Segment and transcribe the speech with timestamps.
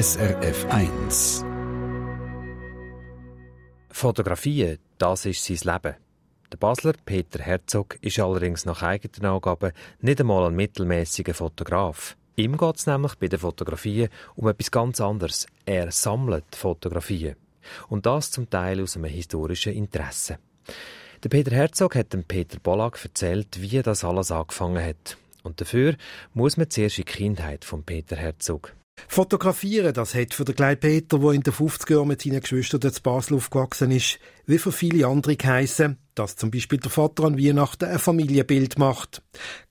[0.00, 1.44] SRF 1.
[3.90, 5.96] Fotografien, das ist sein Leben.
[6.52, 12.16] Der Basler Peter Herzog ist allerdings nach eigenen Angaben nicht einmal ein mittelmäßiger Fotograf.
[12.36, 15.48] Ihm geht es nämlich bei den Fotografien um etwas ganz anderes.
[15.66, 17.34] Er sammelt Fotografien.
[17.88, 20.38] Und das zum Teil aus einem historischen Interesse.
[21.24, 25.16] Der Peter Herzog hat dem Peter Bollack erzählt, wie das alles angefangen hat.
[25.42, 25.96] Und dafür
[26.34, 28.74] muss man zuerst in die Kindheit von Peter Herzog.
[29.06, 32.80] Fotografieren, das hat für den kleinen Peter, der in den 50er Jahren mit seinen Geschwistern
[32.80, 37.38] zu Basel aufgewachsen ist, wie für viele andere geheissen, dass zum Beispiel der Vater an
[37.38, 39.22] Weihnachten ein Familienbild macht.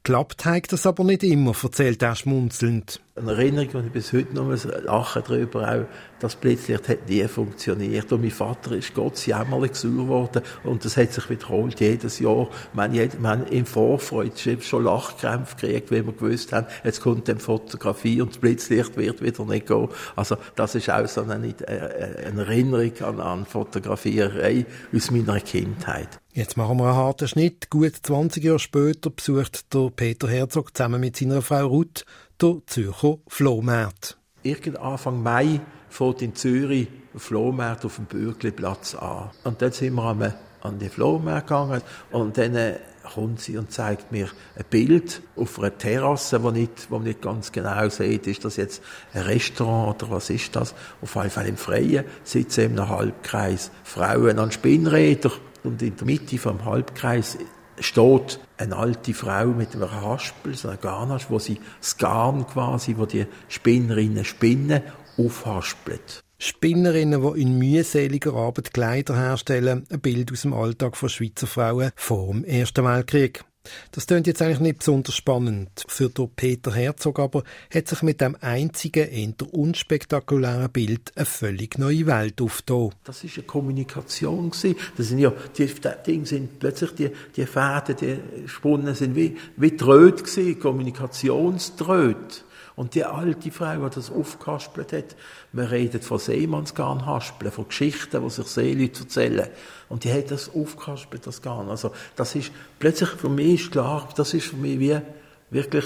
[0.04, 3.02] Klappt hat das aber nicht immer, erzählt er schmunzelnd.
[3.16, 5.85] Eine Erinnerung, die ich bis heute noch lachen darüber, auch
[6.20, 8.13] das Blitzlicht hat nie funktioniert.
[8.13, 10.44] Und mein Vater ist Gott jämmerlich sauer geworden.
[10.63, 12.48] Und das hat sich wiederholt jedes Jahr.
[12.73, 18.21] Wir haben, im Vorfreude schon Lachkrämpfe gekriegt, weil wir gewusst haben, jetzt kommt dann Fotografie
[18.21, 19.90] und das Blitzlicht wird wieder nicht gehen.
[20.16, 26.20] Also, das ist auch so eine, äh, eine Erinnerung an, an Fotografierei aus meiner Kindheit.
[26.34, 27.70] Jetzt machen wir einen harten Schnitt.
[27.70, 32.05] Gut 20 Jahre später besucht der Peter Herzog zusammen mit seiner Frau Ruth
[32.41, 34.18] der Zürcher Flohmarkt.
[34.43, 39.32] Irgend Anfang Mai fährt in Zürich ein Flohmarkt auf dem Bürgliplatz an.
[39.43, 42.79] Und dann sind wir an, an den Flohmarkt gegangen und dann äh,
[43.13, 47.22] kommt sie und zeigt mir ein Bild auf einer Terrasse, wo nicht, wo man nicht
[47.22, 50.74] ganz genau sieht, ist das jetzt ein Restaurant oder was ist das?
[51.02, 56.05] Auf jeden Fall im Freien sitzen in einem Halbkreis Frauen an Spinnrädern und in der
[56.05, 57.38] Mitte vom Halbkreis
[57.80, 62.96] steht eine alte Frau mit einem Haspel, so einer Garnasch, wo sie das Garn quasi,
[62.98, 64.81] wo die Spinnerinnen spinnen,
[65.18, 66.24] aufhaspelt.
[66.40, 71.91] Spinnerinnen, die in mühseliger Arbeit Kleider herstellen, ein Bild aus dem Alltag von Schweizer Frauen
[71.96, 73.44] vor dem Ersten Weltkrieg.
[73.91, 75.84] Das klingt jetzt eigentlich nicht besonders spannend.
[75.88, 77.44] Für Peter Herzog aber
[77.74, 82.91] hat sich mit dem einzigen, eher unspektakulären Bild eine völlig neue Welt aufgetan.
[83.03, 84.51] Das ist eine Kommunikation.
[84.51, 85.69] Das sind ja, die,
[86.06, 92.44] Dinge sind plötzlich, die, die Fäden, die Spunnen sind wie, wie Tröd gewesen, Kommunikationströd.
[92.77, 95.15] Und die alte Frau, die das aufgehaspelt hat,
[95.51, 99.47] wir reden von Seemannsgarnhaspeln, von Geschichten, die sich Seeleute erzählen.
[99.89, 101.69] Und die hat das aufgehaspelt, das Garn.
[101.69, 105.01] Also, das ist, plötzlich für mich ist klar, das ist für mich wie,
[105.49, 105.85] wirklich,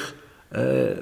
[0.52, 0.96] äh,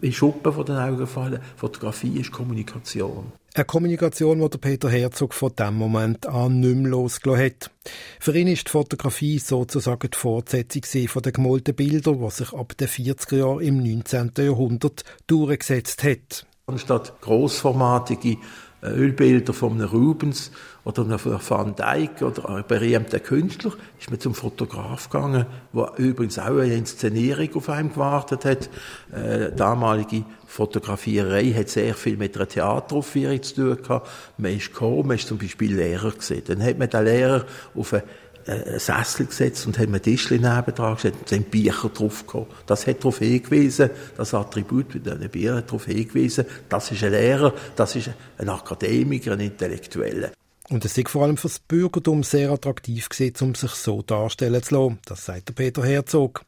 [0.00, 1.40] wie Schuppen von den Augen fallen.
[1.56, 3.32] Fotografie ist Kommunikation.
[3.56, 7.70] Eine Kommunikation, die der Peter Herzog von dem Moment an nicht mehr losgelassen hat.
[8.18, 12.76] Für ihn ist die Fotografie sozusagen die Fortsetzung von den gemalten Bildern, die sich ab
[12.76, 14.32] den 40er Jahren im 19.
[14.38, 16.46] Jahrhundert durchgesetzt hat.
[16.66, 18.38] Anstatt grossformatige
[18.84, 20.50] Ölbilder von einem Rubens
[20.84, 26.38] oder einem Van Dyck oder einem berühmten Künstler, ist man zum Fotograf gegangen, der übrigens
[26.38, 28.68] auch eine Inszenierung auf einem gewartet hat.
[29.12, 34.08] Äh, damalige Fotografierei hat sehr viel mit einer Theateraufführung zu tun gehabt.
[34.36, 36.42] Man ist gekommen, man ist zum Beispiel Lehrer gesehen.
[36.46, 38.02] Dann hat man den Lehrer auf eine
[38.46, 42.24] einen Sessel gesetzt und hat mir Tischchen nebendran gesetzt und sind Bücher drauf.
[42.66, 47.12] Das hat darauf hingewiesen, das Attribut mit diesen Büchern hat darauf hingewiesen, das ist ein
[47.12, 50.30] Lehrer, das ist ein Akademiker, ein Intellektueller.
[50.70, 54.62] Und es ist vor allem für das Bürgertum sehr attraktiv gewesen, um sich so darstellen
[54.62, 54.98] zu lassen.
[55.04, 56.42] Das sagt der Peter Herzog.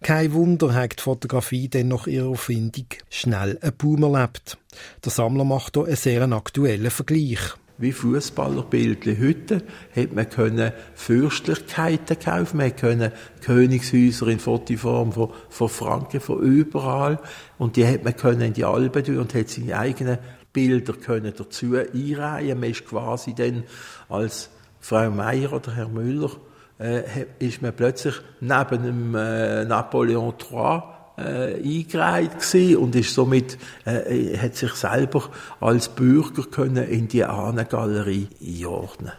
[0.00, 4.56] Kein Wunder hat die Fotografie denn nach ihrer Erfindung schnell einen Boom erlebt.
[5.04, 7.40] Der Sammler macht hier einen sehr aktuellen Vergleich
[7.78, 9.18] wie Fußballerbildchen.
[9.20, 9.62] Heute
[9.94, 17.20] hat man können Fürstlichkeiten kaufen, man können Königshäuser in Fotoform von, von Franken, von überall.
[17.56, 20.18] Und die hat man können in die Alben tun und hat seine eigenen
[20.52, 22.60] Bilder können dazu einreihen.
[22.60, 23.62] Man ist quasi dann
[24.08, 24.50] als
[24.80, 26.30] Frau Meier oder Herr Müller,
[26.78, 27.02] äh,
[27.38, 34.36] ist man plötzlich neben dem äh, Napoleon III äh, eingereiht gewesen und ist somit äh,
[34.38, 35.30] hat sich selber
[35.60, 39.12] als Bürger können in die Ahnengalerie einordnen.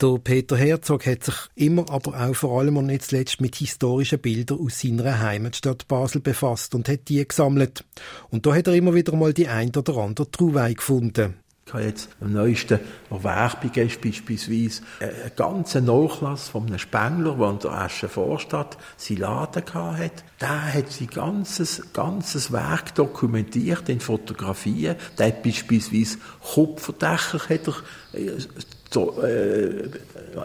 [0.00, 4.18] Der Peter Herzog hat sich immer, aber auch vor allem und nicht zuletzt mit historischen
[4.18, 7.84] Bildern aus seiner Heimatstadt Basel befasst und hat die gesammelt.
[8.30, 11.34] Und da hat er immer wieder mal die ein oder andere Truwei gefunden.
[11.68, 12.80] Ich habe jetzt am neuesten
[13.10, 19.18] Erwerbung ist beispielsweise einen ganzen Nachlass von einem Spengler, der an der Asche Vorstadt seinen
[19.18, 20.22] Laden hatte.
[20.40, 24.96] Der hat sein ganzes, ganzes Werk dokumentiert in Fotografien.
[25.18, 26.16] Der hat beispielsweise
[26.54, 27.74] Kupferdächer hat er,
[28.14, 29.90] äh, äh,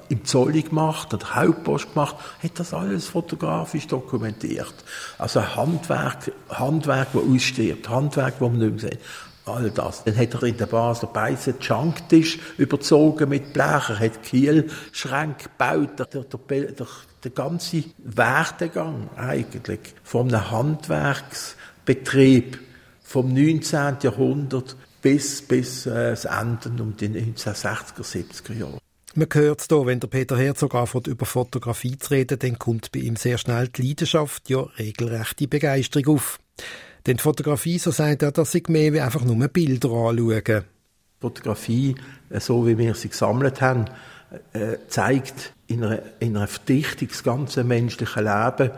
[0.09, 4.75] im Zolli gemacht, hat Hauptpost gemacht, hat das alles fotografisch dokumentiert.
[5.17, 8.99] Also Handwerk, Handwerk, das ausstirbt, Handwerk, das man nicht mehr sieht
[9.45, 10.03] all das.
[10.03, 15.99] Dann hat er in der Basler Beize Schanktisch überzogen mit Blech, er hat Kielschränke gebaut,
[15.99, 16.87] der, der, der,
[17.23, 19.79] der ganze Werdegang eigentlich
[20.13, 22.59] einem Handwerksbetrieb
[23.01, 23.97] vom 19.
[24.01, 28.79] Jahrhundert bis, bis äh, das Ende um die 1960er, 70er Jahre.
[29.15, 32.91] Man hört es hier, wenn der Peter Herzog anfängt, über Fotografie zu reden, dann kommt
[32.91, 36.39] bei ihm sehr schnell die Leidenschaft, ja regelrechte Begeisterung auf.
[37.05, 40.63] Denn die Fotografie, so sagt er, das ist mehr wie einfach nur Bilder anschauen.
[41.19, 41.95] Fotografie,
[42.29, 43.85] äh, so wie wir sie gesammelt haben,
[44.53, 48.71] äh, zeigt in einer, in einer Verdichtung das ganze menschliche Leben,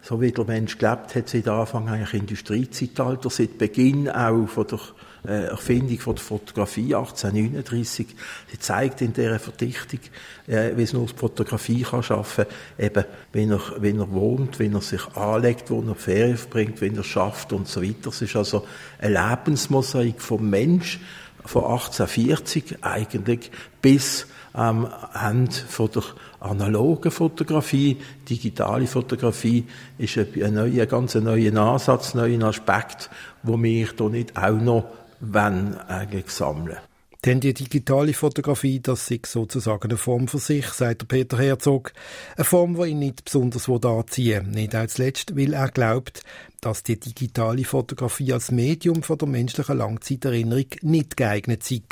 [0.00, 4.80] so wie der Mensch gelebt hat seit Anfang eigentlich Industriezeitalter, seit Beginn auch von der
[5.24, 8.08] Erfindung von der Fotografie 1839.
[8.50, 10.00] Sie zeigt in dieser Verdichtung,
[10.48, 12.46] äh, wie es nur die Fotografie kann schaffen,
[12.78, 16.96] eben, wenn er, wenn er wohnt, wenn er sich anlegt, wo er Ferien verbringt, wenn
[16.96, 18.08] er schafft und so weiter.
[18.08, 18.66] Es ist also
[18.98, 20.98] eine Lebensmosaik vom Mensch
[21.44, 26.02] von 1840 eigentlich bis am Ende von der
[26.40, 27.96] analogen Fotografie.
[28.28, 29.64] Digitale Fotografie
[29.98, 33.08] ist ein neuer, ganz neuer Ansatz, ein neuer Aspekt,
[33.42, 34.84] wo wir hier nicht auch noch
[35.22, 36.78] wenn eigentlich sammeln.
[37.24, 41.92] Denn die digitale Fotografie, das ist sozusagen eine Form für sich, sagt der Peter Herzog.
[42.36, 46.24] Eine Form, die ihn nicht besonders anziehen Nicht als letzt, weil er glaubt,
[46.60, 51.82] dass die digitale Fotografie als Medium von der menschlichen Langzeiterinnerung nicht geeignet sei.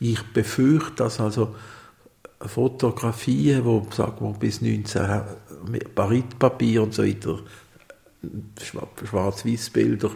[0.00, 1.54] Ich befürchte, dass also
[2.40, 5.22] Fotografien, wo, sagen wir, bis 19
[5.94, 7.38] Baritpapier und so weiter
[8.60, 10.10] Schwarz-Weiß-Bilder,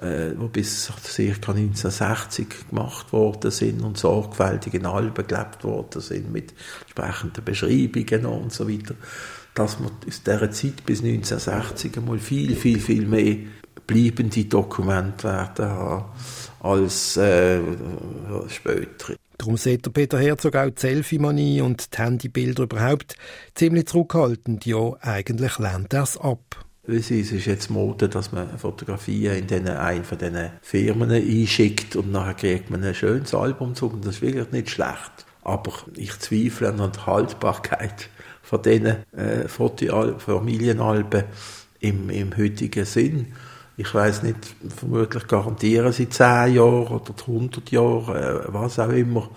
[0.00, 1.52] äh, die bis ca.
[1.52, 8.52] 1960 gemacht worden sind und sorgfältig in Alben gelebt worden sind mit entsprechenden Beschreibungen und
[8.52, 8.94] so weiter,
[9.54, 13.36] dass man aus dieser Zeit bis 1960 einmal viel, viel, viel mehr
[13.86, 16.04] bleibende Dokumente werden haben
[16.60, 17.60] als äh,
[18.48, 19.14] später.
[19.38, 23.14] Darum sieht der Peter Herzog auch die Selfie-Manie und die Handybilder überhaupt
[23.54, 24.66] ziemlich zurückhaltend.
[24.66, 26.67] Ja, eigentlich lehnt er es ab.
[26.90, 32.10] Es ist jetzt Mode, dass man Fotografien in den, einen von diesen Firmen einschickt und
[32.10, 35.26] nachher kriegt man ein schönes Album zu und das ist wirklich nicht schlecht.
[35.42, 38.08] Aber ich zweifle an der Haltbarkeit
[38.40, 41.24] von diesen äh, Familienalben
[41.80, 43.34] im, im heutigen Sinn.
[43.76, 44.38] Ich weiß nicht,
[44.74, 49.28] vermutlich garantieren sie 10 Jahre oder 100 Jahre, äh, was auch immer.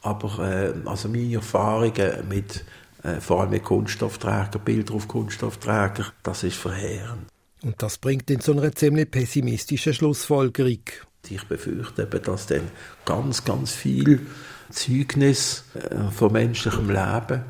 [0.00, 2.64] Aber äh, also meine Erfahrungen mit
[3.06, 7.26] äh, vor allem Kunststoffträger, Bilder auf Kunststoffträger, das ist verheerend.
[7.62, 10.80] Und das bringt in so einer ziemlich pessimistischen Schlussfolgerung.
[11.28, 12.70] Ich befürchte eben, dass dann
[13.04, 14.26] ganz, ganz viel
[14.70, 17.42] Zeugnis äh, von menschlichem Leben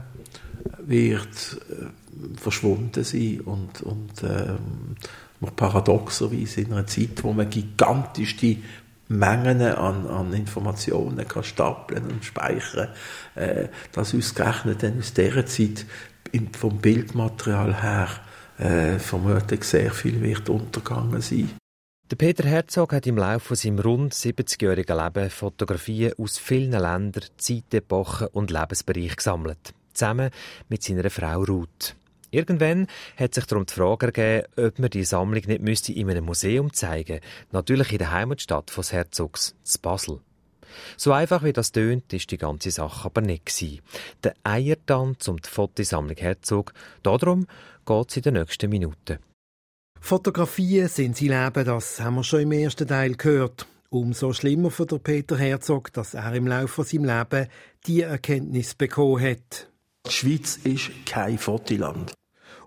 [0.78, 4.96] wird äh, verschwunden sein und, und ähm,
[5.54, 8.62] paradoxerweise in einer Zeit, wo man gigantisch die
[9.08, 12.88] Mengen an, an Informationen kann stapeln und speichern,
[13.34, 15.86] äh, dass ausgerechnet dann aus dieser Zeit
[16.56, 18.08] vom Bildmaterial her
[18.58, 21.50] äh, vermutlich sehr viel wird untergegangen sein.
[22.10, 28.28] Der Peter Herzog hat im Laufe seines rund 70-jährigen Lebens Fotografien aus vielen Ländern, Zeitepochen
[28.28, 29.74] und Lebensbereichen gesammelt.
[29.92, 30.30] Zusammen
[30.68, 31.96] mit seiner Frau Ruth.
[32.30, 32.86] Irgendwann
[33.16, 36.72] hat sich darum die Frage ergeben, ob man die Sammlung nicht müsste in einem Museum
[36.72, 37.20] zeigen
[37.52, 40.20] Natürlich in der Heimatstadt des Herzogs, zu Basel.
[40.96, 43.80] So einfach wie das tönt, ist die ganze Sache aber nicht gewesen.
[44.22, 47.46] Der Eiertanz um die Fotosammlung Herzog, darum
[47.84, 49.18] geht es in den nächsten Minuten.
[50.00, 53.66] Fotografien sind sein Leben, das haben wir schon im ersten Teil gehört.
[53.88, 57.48] Umso schlimmer für Peter Herzog, dass er im Laufe seines Lebens
[57.86, 59.70] die Erkenntnis bekommen hat.
[60.06, 62.14] Die Schweiz ist kein Fotoland.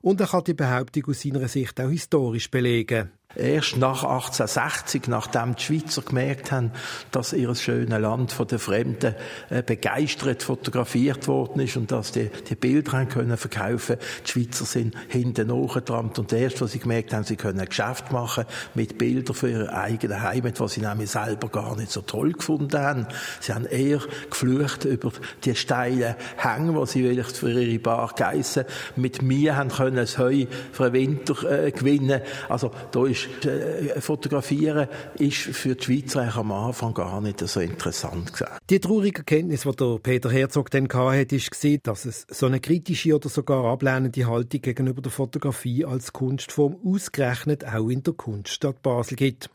[0.01, 3.11] Und er kann die Behauptung aus seiner Sicht auch historisch belegen.
[3.35, 6.71] Erst nach 1860, nachdem die Schweizer gemerkt haben,
[7.11, 9.13] dass ihr schönes Land von den Fremden
[9.51, 14.65] äh, begeistert fotografiert worden ist und dass die, die Bilder haben können verkaufen, die Schweizer
[14.65, 18.97] sind hinten nachgetrampt und erst, was sie gemerkt haben, sie können ein Geschäft machen mit
[18.97, 23.05] Bildern für ihre eigene Heimat, was sie nämlich selber gar nicht so toll gefunden haben.
[23.41, 25.11] Sie haben eher geflucht über
[25.43, 30.17] die steilen Hänge, wo sie vielleicht für ihre Bar Geissen mit mir haben können das
[30.17, 32.21] Heu für den Winter äh, gewinnen.
[32.49, 37.59] Also da ist ist, äh, fotografieren ist für die Schweizer am Anfang gar nicht so
[37.59, 38.57] interessant gewesen.
[38.69, 41.49] Die traurige Erkenntnis, die der Peter Herzog dann hatte, ist,
[41.83, 47.65] dass es so eine kritische oder sogar ablehnende Haltung gegenüber der Fotografie als Kunstform ausgerechnet
[47.65, 49.49] auch in der Kunststadt Basel gibt.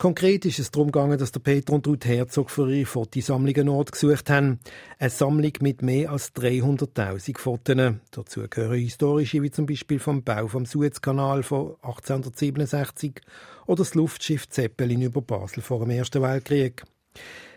[0.00, 3.68] Konkret ist es darum gegangen, dass der Peter und Ruth Herzog für ihre Fotosammlung einen
[3.68, 4.58] Ort gesucht haben.
[4.98, 7.96] Eine Sammlung mit mehr als 300.000 Fotos.
[8.10, 13.20] Dazu gehören historische, wie zum Beispiel vom Bau vom Suezkanal von 1867
[13.66, 16.82] oder das Luftschiff Zeppelin über Basel vor dem Ersten Weltkrieg.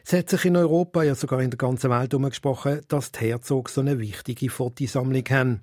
[0.06, 3.70] Es hat sich in Europa, ja sogar in der ganzen Welt umgesprochen, dass die Herzog
[3.70, 5.62] so eine wichtige Fotosammlung haben.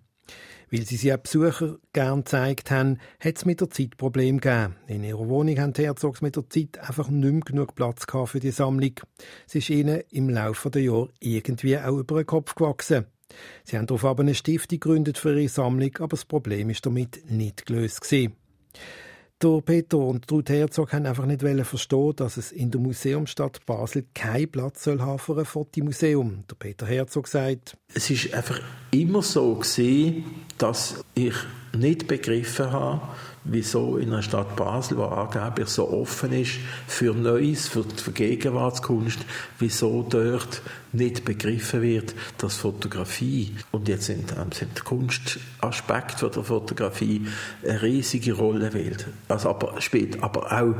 [0.71, 4.77] Weil sie sie auch Besucher gern gezeigt haben, hat es mit der Zeit Probleme gegeben.
[4.87, 8.41] In ihrer Wohnung haben die Herzogs mit der Zeit einfach nicht mehr genug Platz für
[8.41, 8.95] die Sammlung.
[9.47, 13.07] Sie ist ihnen im Laufe der Jahre irgendwie auch über den Kopf gewachsen.
[13.65, 17.31] Sie haben darauf aber eine Stiftung gegründet für ihre Sammlung, aber das Problem ist damit
[17.31, 18.37] nicht gelöst gewesen.
[19.43, 24.05] Der Peter und Ruth Herzog haben einfach nicht verstehen, dass es in der Museumsstadt Basel
[24.15, 26.45] keinen Platz soll haben für ein Fotomuseum.
[26.51, 30.27] Der Peter Herzog sagt, es ist einfach immer so gesehen,
[30.59, 31.33] dass ich
[31.73, 33.01] nicht begriffen habe,
[33.45, 36.53] wieso in einer Stadt Basel, die angeblich so offen ist
[36.87, 39.19] für Neues, für die Gegenwartskunst,
[39.59, 40.63] wieso dort
[40.93, 47.27] nicht begriffen wird, dass Fotografie und jetzt sind, ähm, sind der Kunstaspekt der Fotografie
[47.65, 49.07] eine riesige Rolle spielt.
[49.29, 50.75] Also aber spielt aber auch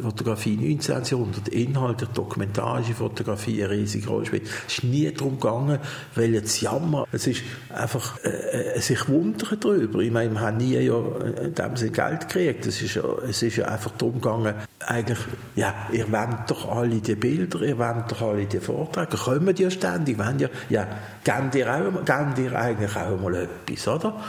[0.00, 1.04] Fotografie 19.
[1.04, 4.46] Jahrhundert, Inhalt der dokumentarische Fotografie eine riesige Rolle spielt.
[4.66, 5.78] Es ist nie darum gegangen,
[6.14, 7.06] weil jetzt Jammer.
[7.10, 10.00] Es ist einfach äh, äh sich wundern darüber.
[10.00, 10.98] Ich meine, wir haben nie ja
[11.42, 12.66] in dem Sinne Geld gekriegt.
[12.66, 14.54] Es ist ja, es ist ja einfach darum gegangen,
[14.86, 15.18] eigentlich,
[15.56, 19.56] ja, ihr wollt doch alle die Bilder, ihr wollt doch alle die Vorträge, kommen wollen
[19.56, 20.86] ja ständig, wollen ja, ja,
[21.22, 24.20] geben dir, auch, geben dir eigentlich auch mal etwas, oder?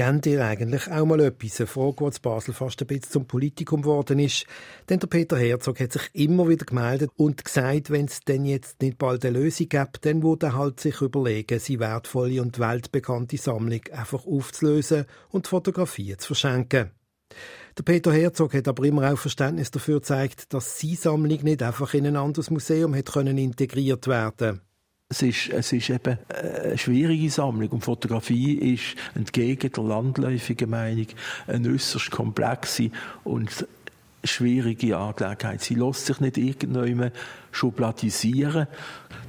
[0.00, 1.60] Geben dir eigentlich auch mal etwas?
[1.60, 4.46] Eine Frage, die in Basel fast ein bisschen zum Politikum geworden ist.
[4.88, 8.80] Denn der Peter Herzog hat sich immer wieder gemeldet und gesagt, wenn es denn jetzt
[8.80, 13.36] nicht bald eine Lösung gibt, dann würde er halt sich überlegen, seine wertvolle und weltbekannte
[13.36, 16.92] Sammlung einfach aufzulösen und Fotografien zu verschenken.
[17.76, 21.92] Der Peter Herzog hat aber immer auch Verständnis dafür gezeigt, dass seine Sammlung nicht einfach
[21.92, 24.62] in ein anderes Museum können integriert werden
[25.12, 31.08] es ist, es ist eben eine schwierige Sammlung und Fotografie ist entgegen der landläufigen Meinung
[31.48, 32.90] eine äußerst komplexe
[33.24, 33.66] und
[34.22, 35.62] schwierige Angelegenheit.
[35.62, 37.12] Sie lässt sich nicht irgendjemand
[37.50, 38.68] schubladisieren.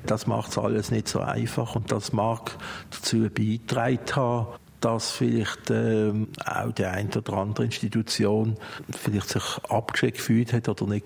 [0.05, 2.57] Das macht es alles nicht so einfach und das mag
[2.91, 4.47] dazu beitragen haben,
[4.81, 8.55] dass vielleicht ähm, auch die eine oder andere Institution
[8.95, 11.05] vielleicht sich abgeschickt gefühlt hat oder nicht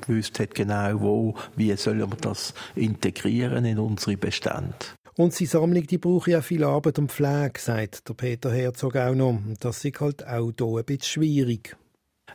[0.00, 4.74] gewusst hat genau wo, wie sollen wir das integrieren in unsere Bestände.
[5.16, 9.16] Und die Sammlung, die braucht ja viel Arbeit und Pflege, sagt der Peter Herzog auch
[9.16, 9.40] noch.
[9.58, 11.76] Das ist halt auch hier ein bisschen schwierig.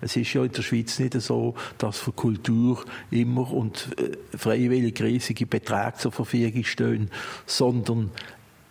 [0.02, 5.02] Es ist ja in der Schweiz nicht so, dass für Kultur immer und äh, freiwillig
[5.02, 7.10] riesige Beträge zur Verfügung stehen,
[7.46, 8.12] sondern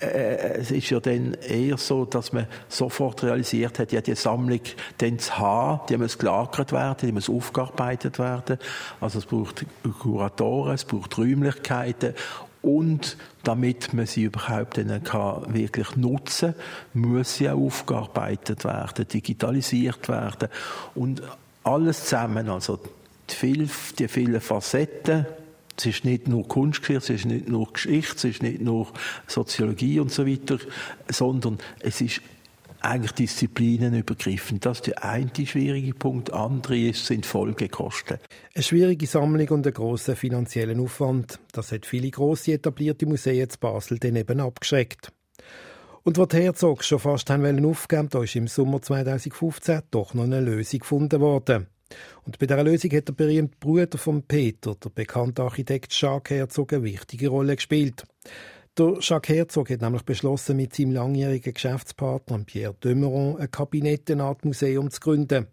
[0.03, 4.61] äh, es ist ja dann eher so, dass man sofort realisiert hat, ja, die Sammlung
[4.99, 8.59] dann zu haben, die muss gelagert werden, die muss aufgearbeitet werden.
[9.01, 9.65] Also es braucht
[10.01, 12.15] Kuratoren, es braucht Räumlichkeiten
[12.63, 16.55] und damit man sie überhaupt dann kann wirklich nutzen
[16.95, 20.49] muss sie auch aufgearbeitet werden, digitalisiert werden.
[20.95, 21.23] Und
[21.65, 22.79] alles zusammen, also
[23.29, 25.27] die vielen Facetten,
[25.77, 28.93] es ist nicht nur Kunstgeschichte, es ist nicht nur Geschichte, es ist nicht nur
[29.27, 30.59] Soziologie und so weiter,
[31.09, 32.21] sondern es ist
[32.83, 34.67] eigentlich disziplinenübergreifend.
[34.67, 36.33] Das ist der eine schwierige Punkt.
[36.33, 38.19] Andere ist, sind Folgekosten.
[38.55, 41.39] Eine schwierige Sammlung und einen grossen finanziellen Aufwand.
[41.53, 45.13] Das hat viele grosse etablierte Museen in Basel dann eben abgeschreckt.
[46.05, 50.41] Und was Herzog schon fast haben aufgeben da ist im Sommer 2015 doch noch eine
[50.41, 51.69] Lösung gefunden worden.
[52.25, 56.73] Und bei dieser Lösung hat der berühmte Bruder von Peter, der bekannte Architekt Jacques Herzog,
[56.73, 58.05] eine wichtige Rolle gespielt.
[58.79, 64.25] Der Jacques Herzog hat nämlich beschlossen, mit seinem langjährigen Geschäftspartner Pierre Demeron ein Kabinett, eine
[64.25, 65.49] Art Museum zu gründen.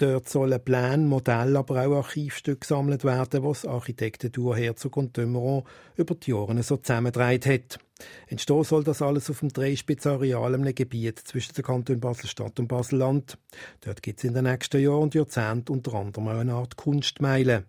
[0.00, 5.64] Dort sollen Pläne, Modelle, aber auch Archivstücke gesammelt werden, was Architektendur Herzog und Dömeron
[5.94, 7.78] über die Jahre so zusammengedreht hat.
[8.26, 13.36] Entstehen soll das alles auf dem Dreispitzareal einem Gebiet zwischen der Kanton Basel-Stadt und Basel-Land.
[13.82, 17.64] Dort gibt es in den nächsten Jahren und Jahrzehnten unter anderem auch eine Art Kunstmeile.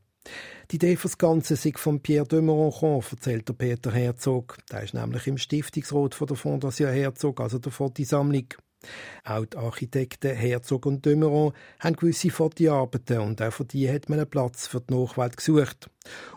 [0.71, 4.57] Die Idee für das Ganze sei von Pierre de Moronchon, erzählt der Peter Herzog.
[4.71, 8.45] Der ist nämlich im Stiftungsrat von der Fondation Herzog, also der Fotosammlung.
[9.23, 14.19] Auch die Architekten Herzog und Dömeron haben gewisse Fotoarbeiten und auch für die hat man
[14.19, 15.89] einen Platz für die Nachwelt gesucht.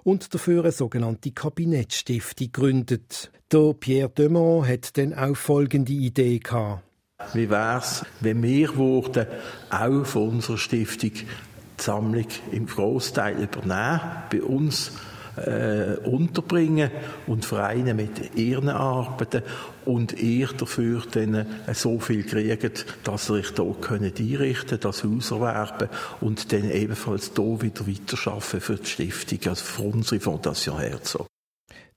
[0.03, 3.31] Und dafür eine sogenannte Kabinettstiftung gegründet.
[3.53, 6.83] Der Pierre Dömeron hat dann auch folgende Idee gehabt.
[7.33, 9.27] Wie wäre es, wenn wir würden
[9.71, 14.93] auch von unserer Stiftung die Sammlung im Großteil übernehmen, bei uns
[15.37, 16.91] äh, unterbringen
[17.27, 19.43] und Vereine mit ihren Arbeiten
[19.85, 25.05] und ihr dafür dann äh, so viel kriegt, dass ihr euch hier könnt einrichten das
[25.05, 25.89] Haus erwerben
[26.21, 31.27] und dann ebenfalls hier wieder weiterarbeiten für die Stiftung, also für unsere Fondation Herzog.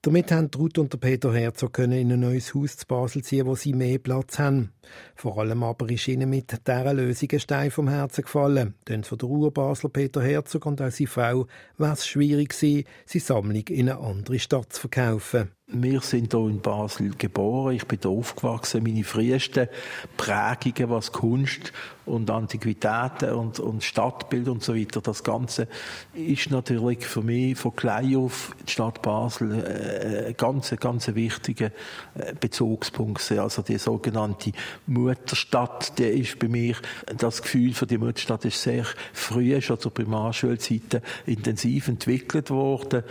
[0.04, 3.56] Damit haben Ruth und Peter Herzog können in ein neues Haus zu Basel ziehen, wo
[3.56, 4.72] sie mehr Platz haben.
[5.16, 8.75] Vor allem aber ist ihnen mit dieser Lösung ein Stein vom Herzen gefallen.
[8.88, 13.68] Denn für den Urbasler Peter Herzog und auch seine Frau war es schwierig seine Sammlung
[13.70, 15.56] in eine andere Stadt zu verkaufen.
[15.69, 18.83] Wir sind hier in Basel geboren, ich bin hier aufgewachsen.
[18.83, 19.67] Meine frühesten
[20.15, 21.74] Prägungen, was Kunst
[22.05, 25.67] und Antiquitäten und, und Stadtbild und so weiter, das Ganze
[26.13, 31.71] ist natürlich für mich von klein auf die Stadt Basel äh, ein ganz, ganz wichtiger
[32.15, 33.29] äh, Bezugspunkt.
[33.33, 34.53] Also die sogenannte
[34.86, 36.77] Mutterstadt, der ist bei mir,
[37.17, 43.03] das Gefühl für die Mutterstadt ist sehr früh, schon zur Primarschulzeiten intensiv entwickelt worden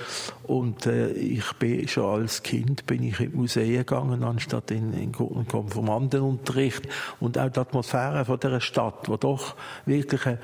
[0.44, 5.10] und äh, ich bin schon als Kind bin ich in Museen gegangen, anstatt in, in
[5.10, 6.88] Konformantenunterricht.
[7.18, 10.38] Und auch die Atmosphäre von dieser Stadt, die doch wirklich eine,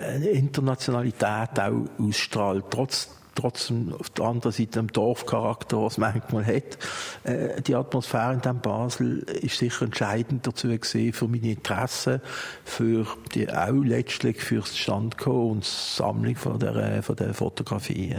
[0.00, 6.46] eine Internationalität auch ausstrahlt, trotz trotzdem auf der anderen Seite im Dorfcharakter, was man manchmal
[6.46, 6.78] hat.
[7.24, 12.22] Äh, die Atmosphäre in dem Basel ist sicher entscheidend dazu gesehen für meine Interessen,
[12.64, 18.16] für die auch letztlich fürs Standkommen und Sammlung von der, von der Fotografie.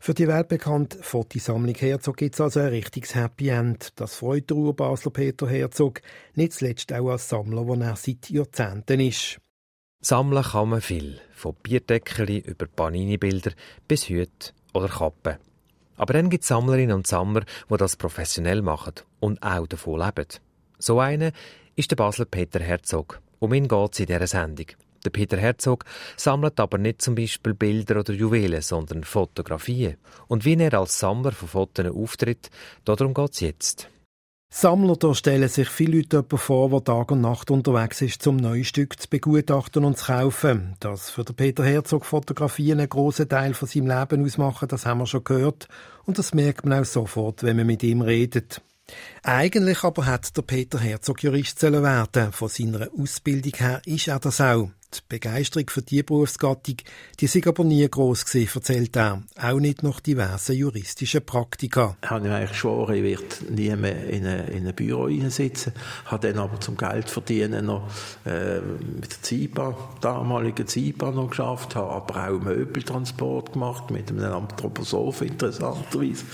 [0.00, 3.92] Für die weltbekannte Fotosammlung Herzog gibt es also ein richtiges Happy End.
[3.96, 6.00] Das freut der Urbasler Peter Herzog,
[6.34, 9.38] nicht zuletzt auch als Sammler, wo er seit Jahrzehnten ist.
[10.00, 13.52] Sammeln kann man viel, von Bierdeckeli über Panini-Bilder
[13.86, 15.36] bis Hüte oder Kappen.
[15.96, 20.28] Aber dann gibt es Sammlerinnen und Sammler, die das professionell machen und auch davon leben.
[20.78, 21.32] So einer
[21.76, 23.20] ist der Basler Peter Herzog.
[23.38, 24.66] Um ihn geht es in dieser Sendung.
[25.04, 25.84] Der Peter Herzog
[26.16, 29.96] sammelt aber nicht zum Beispiel Bilder oder Juwelen, sondern Fotografien.
[30.28, 32.50] Und wie er als Sammler von Fotos auftritt,
[32.84, 33.88] darum geht es jetzt.
[34.52, 38.64] Sammler da stellen sich viele Leute vor, der Tag und Nacht unterwegs ist, zum neue
[38.64, 40.74] Stück zu begutachten und zu kaufen.
[40.80, 44.98] Dass für den Peter Herzog Fotografien einen grossen Teil von seinem Leben ausmachen, das haben
[44.98, 45.68] wir schon gehört.
[46.04, 48.60] Und das merkt man auch sofort, wenn man mit ihm redet.
[49.22, 52.32] Eigentlich aber hat der Peter Herzog Jurist werden.
[52.32, 54.70] Von seiner Ausbildung her ist er das auch.
[54.92, 56.76] Die Begeisterung für diese Berufsgattung,
[57.20, 59.22] die sei aber nie gross gewesen, erzählt er.
[59.40, 61.96] Auch nicht nach diversen juristischen Praktika.
[62.02, 65.72] Ich habe eigentlich geschworen, ich werde nie mehr in ein, Büro sitzen.
[66.06, 67.88] Habe dann aber zum Geld verdienen noch
[68.26, 74.32] äh, mit der ZIBA, damaligen ZIBA noch geschafft, habe aber auch Möbeltransport gemacht mit einem
[74.32, 76.24] Anthroposoph interessanterweise.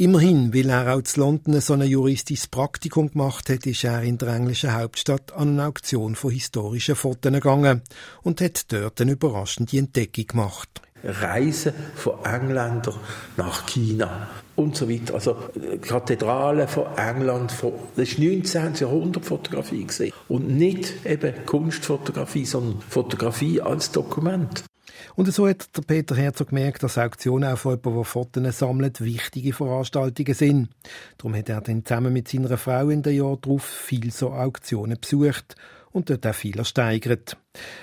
[0.00, 4.16] Immerhin, weil er auch zu London so ein juristisches Praktikum gemacht hat, ist er in
[4.16, 7.82] der englischen Hauptstadt an eine Auktion von historischen Fotos gegangen
[8.22, 10.68] und hat dort eine überraschende Entdeckung gemacht.
[11.02, 12.94] Reisen von Engländern
[13.36, 15.14] nach China und so weiter.
[15.14, 15.36] Also
[15.80, 18.74] Kathedralen von England, von, das ist 19.
[18.74, 24.62] Jahrhundert Fotografie gesehen und nicht eben Kunstfotografie, sondern Fotografie als Dokument.
[25.14, 29.00] Und so hat der Peter Herzog gemerkt, dass Auktionen auch von jemandem, der Fotos sammelt,
[29.00, 30.68] wichtige Veranstaltungen sind.
[31.16, 34.98] Darum hat er dann zusammen mit seiner Frau in den Jahren darauf viel so Auktionen
[35.00, 35.56] besucht
[35.90, 37.36] und dort auch viel ersteigert.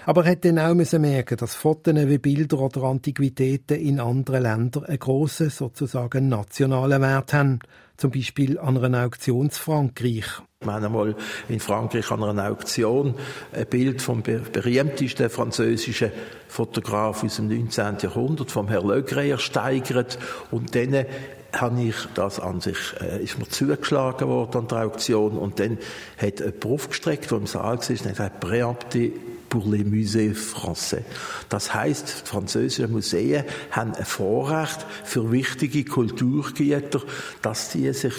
[0.06, 4.44] Aber er hat dann auch müssen merken, dass Fotos wie Bilder oder Antiquitäten in anderen
[4.44, 7.60] Ländern einen grossen, sozusagen nationalen Wert haben.
[7.98, 10.26] Zum Beispiel an einer Auktion in Frankreich.
[10.66, 11.16] Wir haben einmal
[11.50, 13.16] in Frankreich an einer Auktion
[13.54, 16.12] ein Bild vom berühmtesten französischen
[16.48, 17.98] Fotograf aus dem 19.
[18.02, 20.18] Jahrhundert, vom Herrn Legret, ersteigert.
[20.52, 21.06] Und dann
[21.54, 25.78] habe ich das an sich, äh, ist mir zugeschlagen worden an der Auktion und dann
[26.18, 29.12] hat jemand aufgestreckt, der im Saal war, und hat gesagt, Préempté
[29.56, 31.06] pour les musées français.
[31.48, 37.02] Das heißt, die französischen Museen haben ein Vorrecht für wichtige Kulturgüter,
[37.42, 38.16] dass die sich,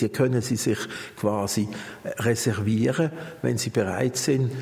[0.00, 0.78] die können sie sich
[1.18, 1.68] quasi
[2.18, 3.10] reservieren,
[3.42, 4.52] wenn sie bereit sind,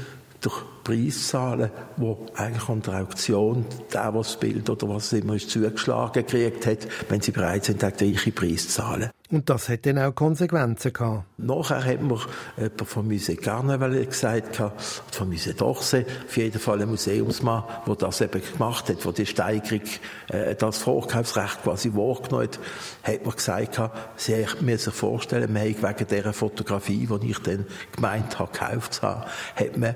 [0.41, 6.25] durch Preiszahlen, wo eigentlich an der Auktion der, das Bild oder was immer ist zugeschlagen
[6.27, 9.11] gekriegt hat, wenn sie bereit sind, den gleichen Preis zu zahlen.
[9.31, 11.25] Und das hat dann auch Konsequenzen gehabt.
[11.37, 12.19] Nachher hat mir
[12.57, 18.23] jemand vom Musée Carnaval gesagt, vom Musée d'Orsay, auf jeden Fall ein Museumsmann, der das
[18.23, 19.83] eben gemacht hat, der die Steigerung,
[20.29, 22.59] äh, das Vorkaufsrecht quasi wahrgenommen hat,
[23.03, 23.81] hat mir gesagt,
[24.17, 28.95] sie mir sich vorstellen, wir haben wegen dieser Fotografie, die ich dann gemeint habe, gekauft
[28.95, 29.25] zu haben,
[29.57, 29.95] hat man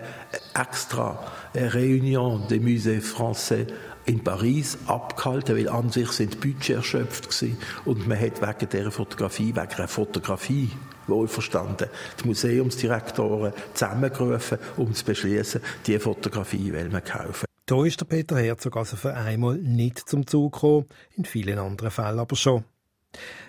[0.52, 1.18] extra
[1.54, 3.66] eine Réunion des Musées Français
[4.04, 8.90] in Paris abgehalten, weil an sich sind Budget erschöpft gewesen und man hat wegen dieser
[8.90, 10.70] Fotografie, wegen einer Fotografie
[11.06, 11.88] wohlverstanden,
[12.20, 17.46] die Museumsdirektoren zusammengerufen, um zu beschließen, diese Fotografie will man kaufen.
[17.66, 20.86] Da ist der Peter Herzog also für einmal nicht zum Zug gekommen,
[21.16, 22.64] in vielen anderen Fällen aber schon.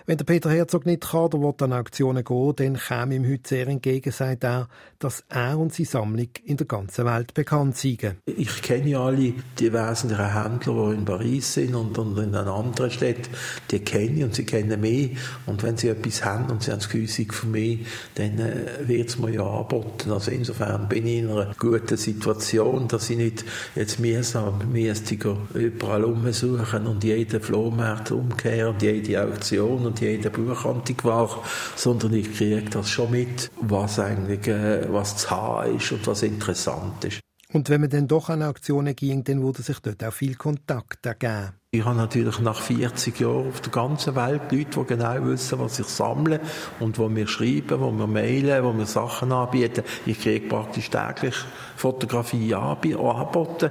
[0.06, 3.48] Wenn der Peter Herzog nicht kann oder will an Auktionen gehen, dann käme ihm heute
[3.48, 8.18] sehr entgegen, sagt er, dass er und seine Sammlung in der ganzen Welt bekannt seien.
[8.26, 12.90] Ich kenne alle die wesentlichen Händler, die in Paris sind und, und in einer anderen
[12.90, 13.30] Stadt.
[13.70, 15.16] Die kenne ich und sie kennen mich.
[15.46, 17.78] Und wenn sie etwas haben und sie haben das Gefühl von mir,
[18.16, 20.12] dann äh, wird es mir ja angeboten.
[20.12, 26.04] Also insofern bin ich in einer guten Situation, dass ich nicht jetzt mühsam, mühstiger überall
[26.04, 31.42] umsuchen und jeden Flohmarkt umkehren und jede Auktion und jeder Buchantiquar,
[31.76, 36.22] sondern ich kriege das schon mit, was eigentlich, äh, was zu haben ist und was
[36.22, 37.20] interessant ist.
[37.52, 41.06] Und wenn man dann doch an Aktionen ging, dann wurde sich dort auch viel Kontakt
[41.06, 41.52] ergeben.
[41.70, 45.78] Ich habe natürlich nach 40 Jahren auf der ganzen Welt Leute, die genau wissen, was
[45.78, 46.40] ich sammle
[46.80, 49.84] und wo mir schreiben, wo mir mailen, wo mir Sachen anbieten.
[50.04, 51.36] Ich kriege praktisch täglich
[51.76, 53.70] Fotografie angeboten.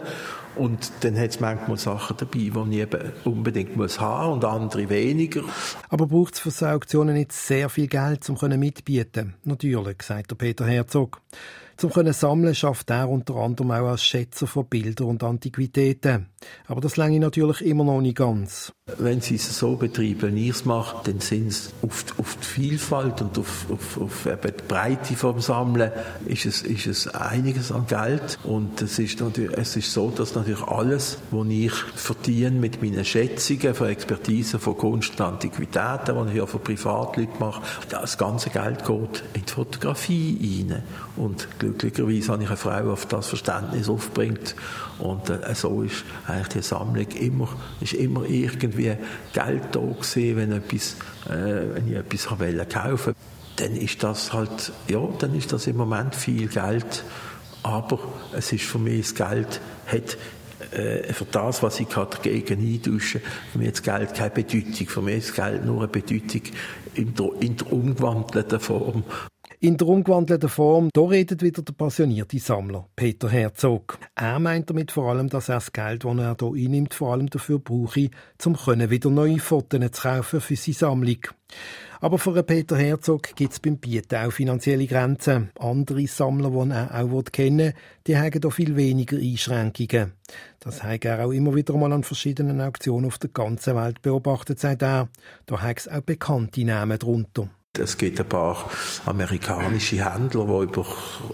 [0.56, 4.90] Und dann hat es manchmal Sachen dabei, die ich eben unbedingt muss haben und andere
[4.90, 5.44] weniger.
[5.90, 10.36] Aber braucht es für so Auktionen nicht sehr viel Geld, um mitbieten Natürlich, sagt der
[10.36, 11.22] Peter Herzog.
[11.76, 16.28] Zum sammeln schafft er unter anderem auch als Schätzer von Bildern und Antiquitäten.
[16.68, 18.72] Aber das länge natürlich immer noch nicht ganz.
[18.98, 22.46] Wenn Sie es so betreiben, wie ich es mache, dann sind es auf, auf die
[22.46, 25.92] Vielfalt und auf, auf, auf die Breite vom Sammeln
[26.26, 28.40] ist es, ist es einiges an Geld.
[28.44, 33.06] Und es ist, natürlich, es ist so, dass natürlich alles, was ich verdiene mit meinen
[33.06, 38.50] Schätzungen von Expertise von Kunst und Antiquitäten, die ich ja von Privatleuten mache, das ganze
[38.50, 40.84] Geld geht in die Fotografie rein.
[41.16, 44.56] Und glücklicherweise habe ich eine Frau, die auf das Verständnis aufbringt.
[45.00, 46.04] Und äh, so ist
[46.34, 47.50] eigentlich die Sammlung immer,
[47.82, 48.96] ist immer irgendwie
[49.34, 50.96] Geld da gewesen, wenn, etwas,
[51.30, 52.28] äh, wenn ich etwas
[52.70, 53.14] kaufen
[53.56, 57.04] dann ist das halt, ja, dann ist das im Moment viel Geld.
[57.62, 58.00] Aber
[58.34, 60.18] es ist für mich, das Geld hat
[60.74, 64.88] äh, für das, was ich dagegen eintauschen kann, für mich hat das Geld keine Bedeutung.
[64.88, 66.42] Für mich ist das Geld nur eine Bedeutung
[66.96, 69.04] in der, in der umgewandelten Form.
[69.64, 73.98] In der umgewandelten Form, da redet wieder der passionierte Sammler, Peter Herzog.
[74.14, 77.30] Er meint damit vor allem, dass er das Geld, das er hier einnimmt, vor allem
[77.30, 78.10] dafür brauche,
[78.46, 78.56] um
[78.90, 81.20] wieder neue Fotos zu kaufen für seine Sammlung.
[82.02, 85.52] Aber für Peter Herzog gibt es beim Bieten auch finanzielle Grenzen.
[85.58, 87.72] Andere Sammler, die er auch kennen
[88.06, 90.12] die haben da viel weniger Einschränkungen.
[90.60, 94.60] Das hat er auch immer wieder mal an verschiedenen Auktionen auf der ganzen Welt beobachtet,
[94.60, 95.08] sagt er.
[95.46, 97.50] Da hat es auch bekannte Namen drunter.
[97.80, 98.70] Es gibt ein paar
[99.08, 100.86] amerikanische Händler, die über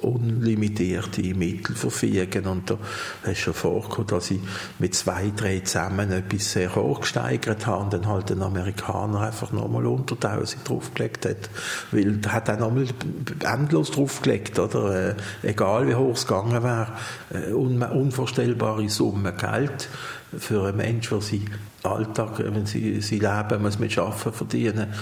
[0.04, 2.46] unlimitierte Mittel verfügen.
[2.46, 2.78] Und da
[3.26, 4.40] hast schon vorgekommen, dass ich
[4.80, 9.52] mit zwei, drei zusammen etwas sehr hoch gesteigert habe und dann halt ein Amerikaner einfach
[9.52, 11.50] nochmal unter 1000 draufgelegt hat.
[11.92, 12.88] Weil er hat dann nochmal
[13.44, 15.10] endlos draufgelegt, oder?
[15.10, 16.94] Äh, egal wie hoch es gegangen wäre.
[17.34, 19.90] Äh, unvorstellbare Summen Geld
[20.38, 21.50] für einen Menschen, der seinen
[21.84, 24.94] Alltag, wenn sie, sie leben, muss mit Arbeiten verdienen.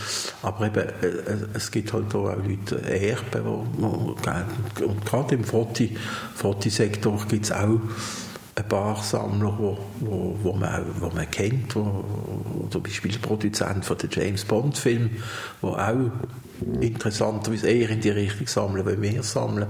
[0.42, 4.16] Aber eben, äh, es gibt halt auch Leute, Erben, wo, wo,
[4.86, 7.80] und gerade im Fotosektor gibt es auch
[8.56, 13.86] ein paar Sammler, wo, wo, wo, man, wo man kennt, wo, zum Beispiel der Produzent
[13.86, 15.12] von den James Bond Film,
[15.62, 16.12] wo auch
[16.82, 19.68] interessanterweise eher in die Richtung sammeln, wie wir sammeln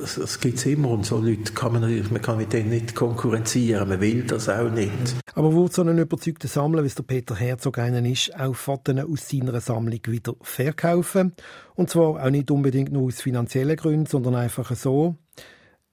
[0.00, 3.88] das, gibt es immer und so Leute kann man man kann mit denen nicht konkurrenzieren,
[3.88, 5.16] man will das auch nicht.
[5.34, 9.28] Aber wo so ein überzeugter Sammler, wie der Peter Herzog einen ist, auch Fotos aus
[9.28, 11.34] seiner Sammlung wieder verkaufen?
[11.74, 15.16] Und zwar auch nicht unbedingt nur aus finanziellen Gründen, sondern einfach so.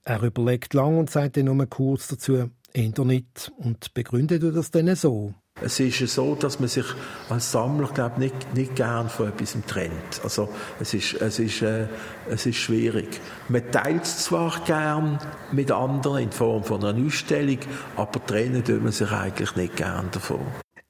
[0.04, 4.94] Er überlegt lang und sagt dann nur kurz dazu, eher nicht und begründet das dann
[4.96, 5.34] so.
[5.64, 6.86] Es ist so, dass man sich
[7.28, 10.20] als Sammler glaub, nicht, nicht gern von etwas trennt.
[10.24, 10.48] Also
[10.80, 11.86] es ist, es, ist, äh,
[12.28, 13.20] es ist schwierig.
[13.48, 15.18] Man teilt es zwar gern
[15.52, 17.58] mit anderen in Form von einer Ausstellung,
[17.96, 20.40] aber trennen tut man sich eigentlich nicht gern davon.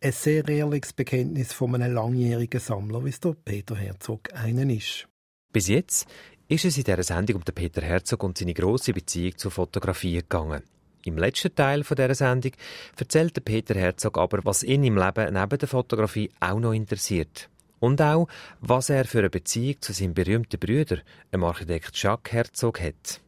[0.01, 5.07] Ein sehr ehrliches Bekenntnis von einem langjährigen Sammler, wie es der Peter Herzog einen ist.
[5.53, 6.09] Bis jetzt
[6.49, 10.15] ist es in dieser Sendung um den Peter Herzog und seine grosse Beziehung zur Fotografie
[10.15, 10.63] gegangen.
[11.05, 12.53] Im letzten Teil dieser Sendung
[12.97, 17.49] erzählt Peter Herzog aber, was ihn im Leben neben der Fotografie auch noch interessiert.
[17.81, 18.29] Und auch,
[18.61, 20.99] was er für eine Beziehung zu seinem berühmten Brüder,
[21.33, 23.21] dem Architekt Jacques Herzog, hat.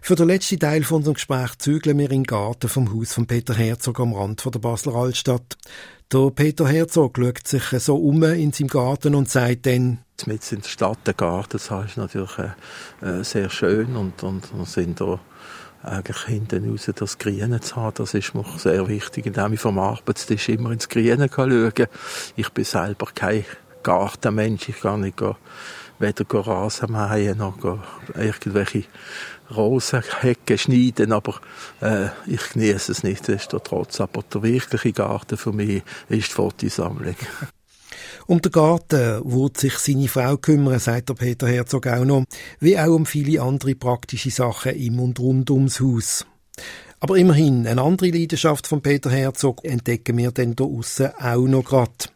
[0.00, 3.26] Für den letzten Teil von unserem Gespräch zügeln wir in den Garten vom Haus von
[3.26, 5.58] Peter Herzog am Rand der Basler Altstadt.
[6.12, 10.60] Der Peter Herzog schaut sich so um in seinem Garten und sagt dann, mit in
[10.60, 12.38] der Stadt der Garten, das ist natürlich
[13.02, 15.20] äh, sehr schön und, und, und sind da
[15.82, 19.78] eigentlich hinten raus das Grüne zu haben, das ist mir sehr wichtig, indem ich vom
[19.78, 21.86] Arbeitstisch immer ins Grüne schauen kann.
[22.36, 23.44] Ich bin selber kein
[23.82, 25.22] Gartenmensch, ich kann nicht
[25.98, 27.58] weder Rasen mähen noch
[28.14, 28.84] irgendwelche
[29.50, 31.40] Rosenhecken schneiden, aber
[31.80, 33.26] äh, ich genieße es nicht,
[33.64, 34.00] trotz.
[34.00, 37.16] Aber der wirkliche Garten für mich ist die Fotosammlung.
[38.30, 42.24] Um den Garten wird sich seine Frau kümmern, sagt der Peter Herzog auch noch,
[42.60, 46.26] wie auch um viele andere praktische Sachen im und rund ums Haus.
[47.00, 51.64] Aber immerhin, eine andere Leidenschaft von Peter Herzog entdecken wir dann da aussen auch noch
[51.64, 52.12] grad.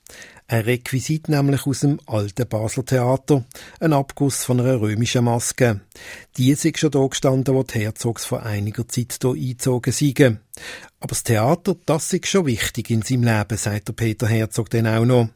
[0.53, 3.43] Ein Requisit nämlich aus dem alten Basler Theater,
[3.81, 5.81] ein Abguss von einer römischen Maske.
[6.37, 10.21] Die ist schon da gestanden, wo die Herzogs vor einiger Zeit hier eingezogen sind.
[10.21, 14.87] Aber das Theater, das ist schon wichtig in seinem Leben, sagt der Peter Herzog dann
[14.87, 15.31] auch noch.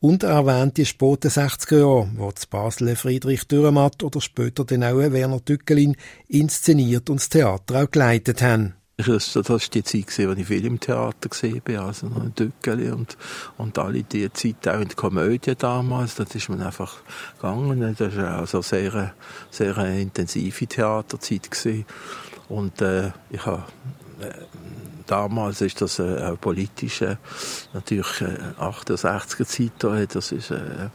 [0.00, 4.84] Und er erwähnt die späten 60er Jahre, wo das Basel Friedrich Dürrematt oder später dann
[4.84, 5.96] auch Werner Tückelin
[6.28, 8.76] inszeniert und das Theater auch geleitet haben.
[9.06, 12.90] Das, war die Zeit, gewesen, ich viel im Theater gesehen bin, also noch in Dückeli
[12.90, 13.16] und,
[13.58, 16.96] und alle die Zeit auch in der Komödie damals, das ist man einfach
[17.36, 17.94] gegangen.
[17.98, 19.14] Das war also sehr,
[19.50, 21.84] sehr eine intensive Theaterzeit gewesen.
[22.48, 23.64] Und äh, ich habe
[24.20, 24.30] äh,
[25.06, 27.16] damals ist das äh, auch politisch, äh,
[27.72, 30.88] natürlich äh, 68er Zeit, das ist äh,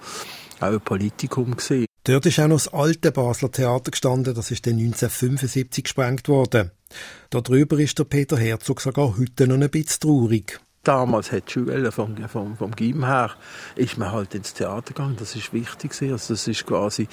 [0.59, 1.85] auch ein Politikum gewesen.
[2.03, 6.71] Dort ist auch noch das alte Basler Theater gestanden, das ist dann 1975 gesprengt worden.
[7.29, 10.59] Darüber ist der Peter Herzog sogar heute noch ein bisschen traurig.
[10.83, 13.31] Damals hat die Schule vom, vom, vom Gym her,
[13.75, 17.09] ist man halt ins Theater gegangen, das ist wichtig Also das ist quasi,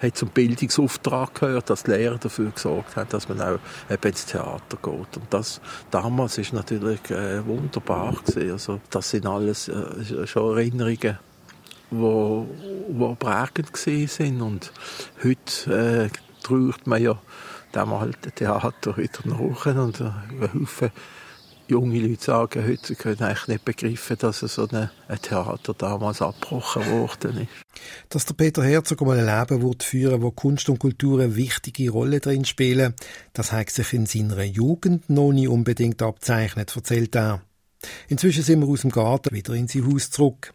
[0.00, 3.58] hat zum Bildungsauftrag gehört, dass die Lehrer dafür gesorgt haben, dass man auch
[3.90, 5.16] eben ins Theater geht.
[5.18, 8.52] Und das, damals ist natürlich äh, wunderbar gewesen.
[8.52, 11.18] Also das sind alles äh, schon Erinnerungen
[11.90, 12.46] wo,
[12.88, 14.72] wo prägend sind und
[15.24, 17.18] heute äh, trauert man ja
[17.74, 20.90] dem alten Theater wieder nach und Haufen
[21.68, 24.90] junge Leute sagen heute, können eigentlich nicht begreifen, dass so ein,
[25.22, 27.48] Theater damals abgebrochen worden ist.
[28.08, 31.90] Dass der Peter Herzog mal ein Leben wird führen wo Kunst und Kultur eine wichtige
[31.90, 32.94] Rolle drin spielen,
[33.34, 37.42] das hat sich in seiner Jugend noch nie unbedingt abzeichnet, erzählt er.
[38.08, 40.54] Inzwischen sind wir aus dem Garten wieder in sein Haus zurück.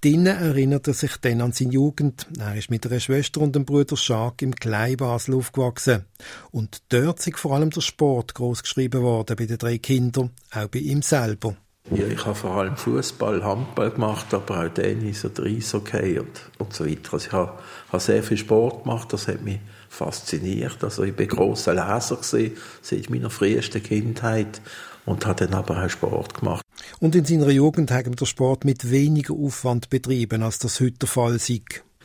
[0.00, 2.26] Drinnen erinnert er sich dann an seine Jugend.
[2.38, 6.04] Er ist mit einer Schwester und dem Bruder Schark im Kleinbasel aufgewachsen.
[6.50, 10.68] Und dort ist vor allem der Sport groß geschrieben worden bei den drei Kindern, auch
[10.68, 11.56] bei ihm selber.
[11.90, 16.74] Ja, ich habe vor allem Fußball, Handball gemacht, aber auch Tennis oder Eishockey und, und
[16.74, 17.14] so weiter.
[17.14, 19.58] Also ich habe, habe sehr viel Sport gemacht, das hat mich
[19.98, 20.82] fasziniert.
[20.82, 24.60] Also ich bin großer Leser gewesen, seit meiner frühesten Kindheit
[25.04, 26.62] und habe dann aber auch Sport gemacht.
[27.00, 30.98] Und in seiner Jugend haben wir den Sport mit weniger Aufwand betrieben, als das heute
[30.98, 31.52] der Fall ist.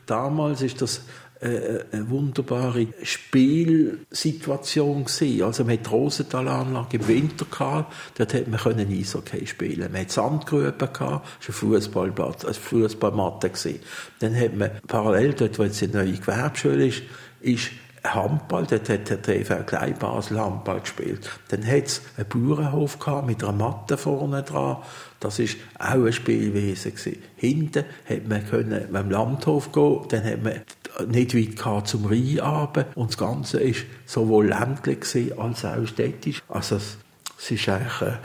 [0.06, 1.01] Damals ist das
[1.39, 5.43] äh, eine wunderbare Spielsituation gewesen.
[5.43, 9.91] Also man hat die Rosenthalanlage im Winter gehabt, dort hat man können Eishockey spielen.
[9.91, 13.79] Man hat Sandgrüben gehabt, das war ein Fußballplatz, eine Fußballmatte gewesen.
[14.19, 17.03] Dann hat man parallel dort, wo jetzt eine neue Gewerbeschule ist,
[17.41, 17.71] ist
[18.05, 21.29] Handball, dort hat der TV Klein Basel Handball gespielt.
[21.49, 24.77] Dann hat es einen Bauernhof gehabt mit einer Matte vorne dran.
[25.19, 25.47] Das war
[25.79, 26.91] auch ein Spielwesen.
[26.91, 27.23] Gewesen.
[27.37, 32.39] Hinten hat man können beim Landhof gehen, dann hat man nicht weit gehabt zum Rhein
[32.39, 32.85] runter.
[32.95, 34.99] Und das Ganze war sowohl ländlich
[35.37, 36.41] als auch städtisch.
[36.49, 36.97] Also es,
[37.39, 38.19] es ist eigentlich eine,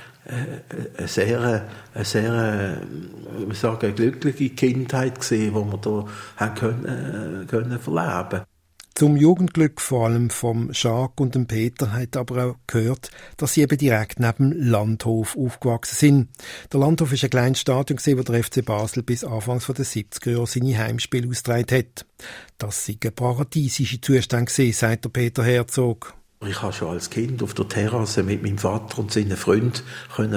[0.99, 1.65] eine sehr,
[1.95, 2.81] eine sehr
[3.49, 8.43] ich sagen, glückliche Kindheit gewesen, die wir da haben können, können verleben
[8.99, 13.63] zum Jugendglück vor allem vom Jacques und dem Peter hat aber auch gehört, dass sie
[13.63, 16.29] eben direkt neben dem Landhof aufgewachsen sind.
[16.73, 20.49] Der Landhof ist ein kleines Stadion, wo der FC Basel bis Anfangs der 70er Jahre
[20.49, 22.07] seine Heimspiele ausgetragen hat.
[22.59, 26.18] Das sei ein paradiesischer Zustand gewesen, sagt der Peter Herzog.
[26.47, 29.73] Ich habe schon als Kind auf der Terrasse mit meinem Vater und seinen Freunden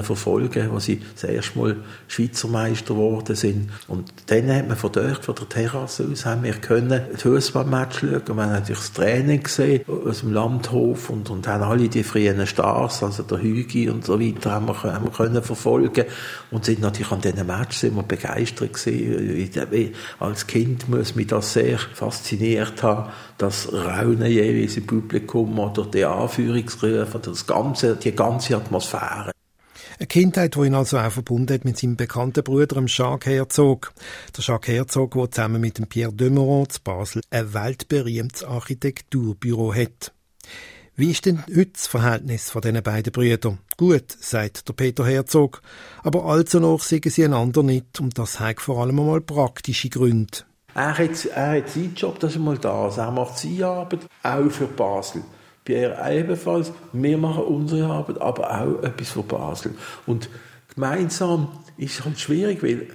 [0.02, 1.76] verfolgen, als sie das erste Mal
[2.08, 3.70] Schweizer Meister geworden sind.
[3.88, 8.00] Und dann hat man von dort, von der Terrasse aus, haben wir können das Fußballmatch
[8.00, 8.10] schauen.
[8.10, 12.48] Wir haben natürlich das Training gesehen aus dem Landhof und, und haben alle die frühen
[12.48, 16.06] Stars, also der Hügi und so weiter, haben wir, haben wir können verfolgen.
[16.50, 19.94] Und sind natürlich an diesen Matches immer begeistert gewesen.
[20.20, 26.06] Als Kind muss mich das sehr fasziniert haben, das Raunen jeweils im Publikum oder die
[26.06, 29.32] Anführungsrufe, das ganze, die ganze Atmosphäre.
[30.00, 33.94] Eine Kindheit, die ihn also auch verbunden hat mit seinem bekannten Bruder, dem Jacques Herzog.
[34.36, 40.12] Der Jacques Herzog, der zusammen mit dem Pierre Demeron zu Basel ein weltberühmtes Architekturbüro hat.
[40.96, 43.60] Wie ist denn heute das Verhältnis von diesen beiden Brüdern?
[43.78, 45.62] Gut, sagt der Peter Herzog,
[46.04, 50.40] aber allzu noch sehen sie einander nicht und das hat vor allem einmal praktische Gründe.
[50.74, 52.90] Er hat, er hat seinen Job, das ist mal da.
[52.96, 55.22] Er macht seine Arbeit auch für Basel.
[55.64, 56.72] Pierre ebenfalls.
[56.94, 59.76] Wir machen unsere Arbeit, aber auch etwas für Basel.
[60.06, 60.30] Und
[60.74, 62.88] gemeinsam ist es halt schwierig, weil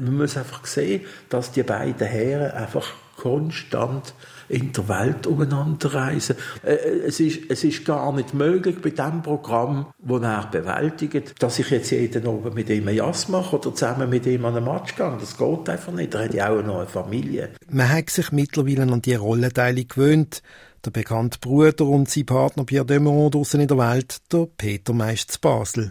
[0.00, 4.14] man muss einfach sehen, dass die beiden Herren einfach konstant
[4.48, 6.36] in der Welt umeinander reisen.
[6.64, 11.42] Äh, äh, es ist, es ist gar nicht möglich bei dem Programm, das er bewältigt,
[11.42, 14.56] dass ich jetzt jeden Abend mit ihm ein Jass mache oder zusammen mit ihm an
[14.56, 15.16] einen Match gehe.
[15.18, 16.14] Das geht einfach nicht.
[16.14, 17.50] Er hat ja auch noch eine Familie.
[17.68, 20.42] Man hat sich mittlerweile an die Rollenteilung gewöhnt.
[20.86, 25.32] Der bekannte Bruder und sein Partner Pierre Demeron draussen in der Welt, der Peter Meist
[25.32, 25.90] zu Basel.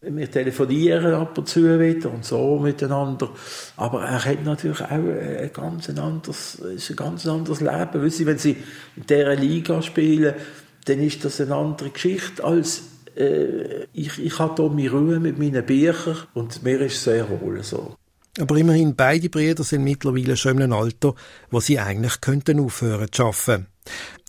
[0.00, 3.28] Wir telefonieren ab und zu wieder und so miteinander.
[3.76, 8.02] Aber er hat natürlich auch ein ganz anderes, ein ganz anderes Leben.
[8.02, 8.56] Wissen Sie, wenn Sie
[8.96, 10.34] in dieser Liga spielen,
[10.86, 12.84] dann ist das eine andere Geschichte als
[13.16, 17.62] äh, ich, ich habe hier meine Ruhe mit meinen Büchern und mir ist sehr wohl
[17.62, 17.94] so.
[18.38, 21.14] Aber immerhin, beide Brüder sind mittlerweile schon in einem Alter,
[21.50, 23.66] wo sie eigentlich könnten aufhören zu arbeiten.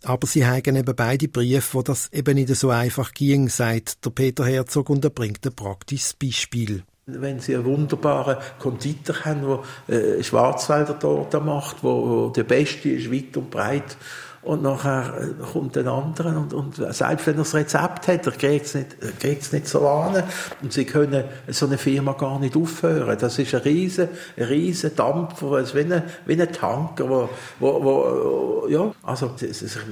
[0.04, 4.10] Aber sie haben eben beide Briefe, wo das eben nicht so einfach ging, sagt der
[4.10, 6.84] Peter Herzog und er bringt ein praktisches Beispiel.
[7.06, 12.90] Wenn Sie einen wunderbaren Konditor haben, der äh, Schwarzwälder Torte macht, wo, wo der beste
[12.90, 13.98] ist, weit und breit,
[14.44, 18.32] und nachher äh, kommt ein anderer und, und selbst wenn er das Rezept hat, er
[18.32, 20.24] kriegt es nicht, er kriegt's nicht so an.
[20.62, 23.18] Und sie können so eine Firma gar nicht aufhören.
[23.20, 28.92] Das ist ein riesen, riesen Dampfer, wie ein, wie ein Tanker, wo, wo, wo ja,
[29.04, 29.32] also,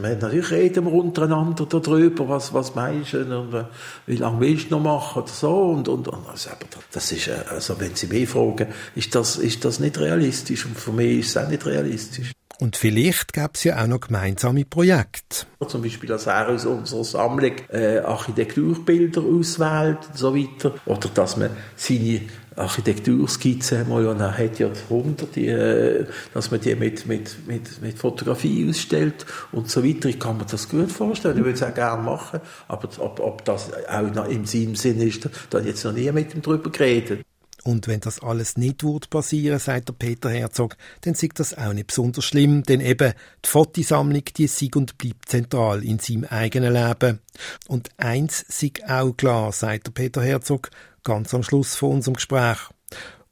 [0.02, 3.66] natürlich reden wir untereinander darüber, was, was meinst du und äh,
[4.08, 6.50] wie lange willst du noch machen oder so und, und, und also,
[6.92, 10.78] das ist, äh, also wenn Sie mich fragen, ist das, ist das nicht realistisch und
[10.78, 12.32] für mich ist es auch nicht realistisch.
[12.62, 15.45] Und vielleicht gäbe es ja auch noch gemeinsame Projekte.
[15.65, 20.74] Zum Beispiel, dass er aus unserer Sammlung äh, Architekturbilder auswählt und so weiter.
[20.86, 22.22] Oder dass man seine
[22.58, 27.98] Architekturskizzen mal, und er hat ja hunderte, äh, dass man die mit, mit, mit, mit
[27.98, 30.10] Fotografie ausstellt und so weiter.
[30.10, 31.38] Ich kann mir das gut vorstellen.
[31.38, 32.41] Ich würde es auch gerne machen.
[32.67, 35.93] Aber ob, ob das auch noch in seinem Sinn ist, da habe ich jetzt noch
[35.93, 37.22] nie mit ihm drüber geredet.
[37.63, 41.74] Und wenn das alles nicht wird passieren, sagt der Peter Herzog, dann sieht das auch
[41.74, 46.74] nicht besonders schlimm, denn eben die Fotosammlung, die sieg und bleibt zentral in seinem eigenen
[46.74, 47.19] Leben.
[47.67, 50.69] Und eins sieg auch klar, sagt der Peter Herzog,
[51.04, 52.58] ganz am Schluss von unserem Gespräch.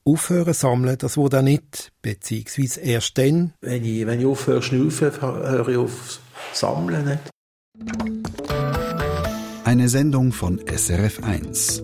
[0.03, 3.53] Aufhören sammeln, das wurde er nicht, beziehungsweise erst dann.
[3.59, 6.19] Wenn ich, wenn ich aufhöre schnaufen, höre ich auf
[6.53, 7.19] sammeln nicht.
[9.65, 11.83] Eine Sendung von SRF 1.